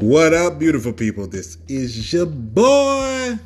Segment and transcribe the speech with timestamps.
[0.00, 1.26] What up, beautiful people?
[1.26, 3.38] This is your boy,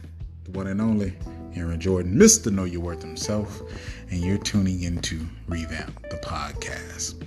[0.44, 1.12] the one and only
[1.56, 2.52] Aaron Jordan, Mr.
[2.52, 3.60] Know Your Worth himself,
[4.08, 7.20] and you're tuning into Revamp, the podcast.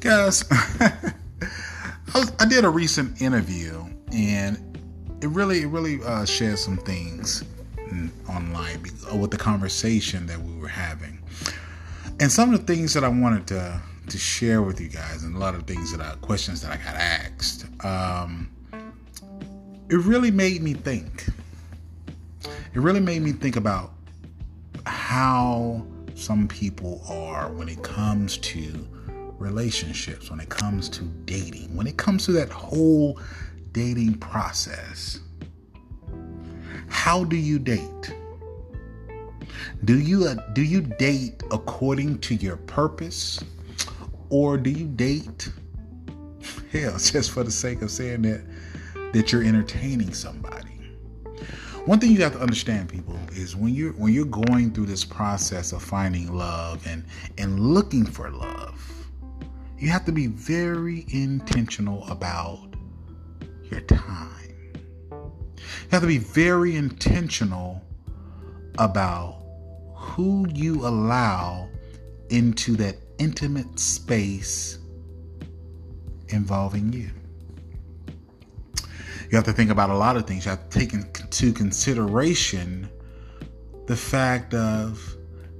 [0.00, 0.44] Guys,
[2.40, 4.76] I, did a recent interview, and
[5.22, 7.44] it really, it really uh, shared some things
[8.28, 8.82] online
[9.16, 11.20] with the conversation that we were having,
[12.18, 15.36] and some of the things that I wanted to to share with you guys, and
[15.36, 17.66] a lot of things that I questions that I got asked.
[17.84, 18.50] Um,
[19.94, 21.24] it really made me think.
[22.42, 23.92] It really made me think about
[24.86, 25.86] how
[26.16, 28.88] some people are when it comes to
[29.38, 33.20] relationships, when it comes to dating, when it comes to that whole
[33.70, 35.20] dating process.
[36.88, 38.16] How do you date?
[39.84, 43.38] Do you uh, do you date according to your purpose
[44.28, 45.52] or do you date
[46.72, 48.44] hell just for the sake of saying that
[49.14, 50.70] that you're entertaining somebody.
[51.86, 55.04] One thing you have to understand, people, is when you're when you're going through this
[55.04, 57.04] process of finding love and
[57.38, 58.80] and looking for love,
[59.78, 62.74] you have to be very intentional about
[63.70, 64.56] your time.
[65.12, 67.82] You have to be very intentional
[68.78, 69.44] about
[69.94, 71.68] who you allow
[72.30, 74.78] into that intimate space
[76.30, 77.10] involving you
[79.30, 80.44] you have to think about a lot of things.
[80.44, 82.88] You have to take into consideration
[83.86, 85.16] the fact of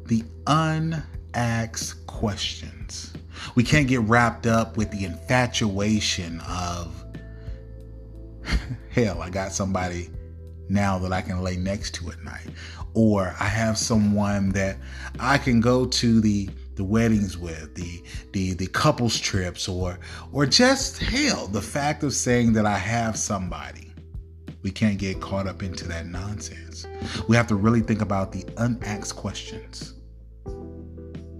[0.06, 3.12] the unasked questions.
[3.54, 7.04] We can't get wrapped up with the infatuation of,
[8.90, 10.10] hell, I got somebody
[10.68, 12.48] now that I can lay next to at night.
[12.94, 14.76] Or I have someone that
[15.18, 19.98] I can go to the the weddings with, the the the couples trips, or
[20.32, 23.92] or just hell, the fact of saying that I have somebody.
[24.62, 26.86] We can't get caught up into that nonsense.
[27.28, 29.94] We have to really think about the unasked questions.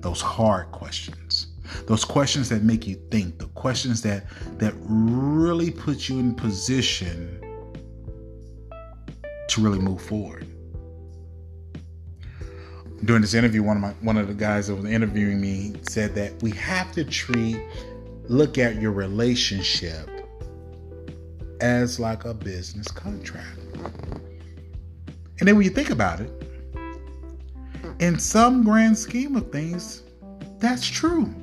[0.00, 1.46] Those hard questions.
[1.86, 4.26] Those questions that make you think, the questions that
[4.58, 7.40] that really put you in position
[9.48, 10.46] to really move forward
[13.04, 16.14] during this interview, one of my one of the guys that was interviewing me said
[16.14, 17.60] that we have to treat,
[18.28, 20.08] look at your relationship
[21.60, 23.58] as like a business contract.
[25.40, 26.30] And then when you think about it,
[27.98, 30.02] in some grand scheme of things,
[30.58, 31.34] that's true.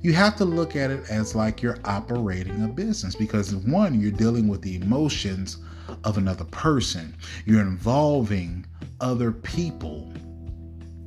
[0.00, 4.12] You have to look at it as like you're operating a business because one, you're
[4.12, 5.58] dealing with the emotions
[6.04, 7.16] of another person.
[7.46, 8.64] You're involving
[9.00, 10.12] other people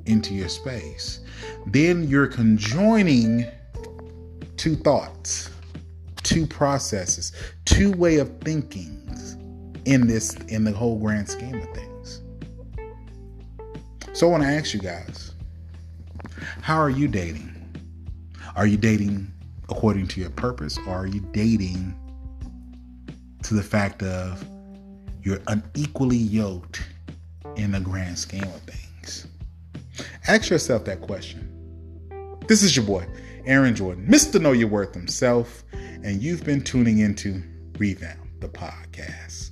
[0.06, 1.20] into your space.
[1.68, 3.46] Then you're conjoining
[4.58, 5.50] two thoughts,
[6.24, 7.32] two processes,
[7.66, 8.98] two way of thinking
[9.86, 12.22] in this in the whole grand scheme of things.
[14.14, 15.34] So I want to ask you guys,
[16.62, 17.48] how are you dating?
[18.56, 19.32] Are you dating
[19.70, 21.96] according to your purpose or are you dating
[23.44, 24.46] to the fact of
[25.24, 26.84] you're unequally yoked
[27.56, 29.28] in the grand scheme of things?
[30.28, 31.48] Ask yourself that question.
[32.48, 33.06] This is your boy,
[33.46, 34.42] Aaron Jordan, Mr.
[34.42, 37.42] Know Your Worth himself, and you've been tuning into
[37.78, 39.52] Revamp, the podcast.